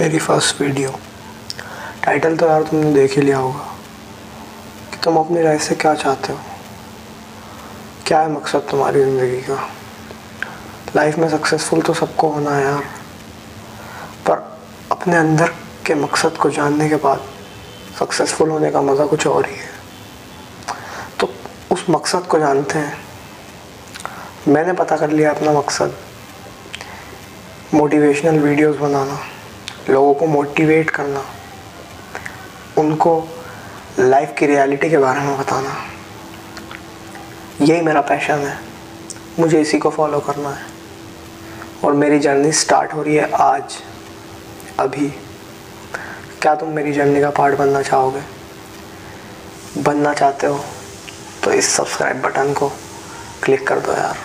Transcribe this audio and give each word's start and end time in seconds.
मेरी 0.00 0.18
first 0.18 0.60
video 0.60 0.90
title 2.04 2.36
तो 2.36 2.46
यार 2.46 2.62
तुमने 2.62 2.92
देख 2.94 3.12
ही 3.12 3.22
लिया 3.22 3.38
होगा 3.38 3.64
कि 4.90 4.96
तुम 5.04 5.16
अपनी 5.16 5.42
लाइफ 5.42 5.60
से 5.60 5.74
क्या 5.74 5.94
चाहते 5.94 6.32
हो। 6.32 6.38
क्या 8.06 8.20
है 8.20 8.30
मकसद 8.32 8.66
तुम्हारी 8.70 9.00
ज़िंदगी 9.00 9.40
का? 9.42 9.56
लाइफ 10.96 11.18
में 11.18 11.28
सक्सेसफुल 11.28 11.80
तो 11.82 11.94
सबको 11.94 12.28
होना 12.28 12.50
है 12.50 12.62
यार। 12.64 12.82
पर 14.26 14.42
अपने 14.92 15.16
अंदर 15.16 15.48
के 15.86 15.94
मकसद 15.94 16.36
को 16.36 16.50
जानने 16.50 16.88
के 16.88 16.96
बाद 16.96 17.24
सक्सेसफुल 17.98 18.50
होने 18.50 18.70
का 18.70 18.82
मज़ा 18.82 19.06
कुछ 19.06 19.26
और 19.26 19.46
ही 19.46 19.56
है। 19.56 19.70
तो 21.20 21.30
उस 21.70 21.84
मकसद 21.90 22.26
को 22.26 22.38
जानते 22.38 22.78
हैं। 22.78 22.96
मैंने 24.48 24.72
पता 24.72 24.96
कर 24.96 25.10
लिया 25.10 25.30
अपना 25.30 25.52
मकसद। 25.52 25.96
मोटिवेशनल 27.74 28.38
वीडियोस 28.38 28.76
बनाना। 28.76 29.18
लोगों 29.90 30.14
को 30.14 30.26
मोटिवेट 30.26 30.90
करना, 30.90 31.24
उनको 32.78 33.28
लाइफ 33.98 34.34
की 34.38 34.46
रियलिटी 34.46 34.90
के 34.90 34.98
बारे 34.98 35.20
में 35.20 35.38
बताना। 35.38 35.76
यही 37.60 37.80
मेरा 37.80 38.00
पैशन 38.00 38.38
है। 38.38 38.58
मुझे 39.38 39.60
इसी 39.60 39.78
को 39.78 39.90
फॉलो 39.90 40.20
करना 40.20 40.50
है। 40.50 40.66
और 41.84 41.92
मेरी 41.92 42.18
जर्नी 42.18 42.52
स्टार्ट 42.52 42.94
हो 42.94 43.02
रही 43.02 43.16
है 43.16 43.30
आज, 43.32 43.76
अभी। 44.80 45.08
क्या 46.42 46.54
तुम 46.54 46.68
मेरी 46.68 46.92
जर्नी 46.92 47.20
का 47.20 47.30
पार्ट 47.30 47.56
बनना 47.56 47.82
चाहोगे? 47.82 48.22
बनना 49.82 50.14
चाहते 50.14 50.46
हो 50.46 50.64
तो 51.44 51.52
इस 51.52 51.68
सब्सक्राइब 51.68 52.20
बटन 52.20 52.52
को 52.52 52.68
क्लिक 53.42 53.68
कर 53.68 53.80
दो 53.80 53.92
यार। 53.92 54.16